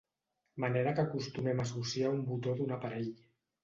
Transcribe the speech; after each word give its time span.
Manera 0.63 0.93
que 1.01 1.05
acostumem 1.05 1.63
a 1.63 1.69
associar 1.69 2.11
a 2.11 2.19
un 2.19 2.27
botó 2.35 2.61
d'un 2.61 2.79
aparell. 2.83 3.19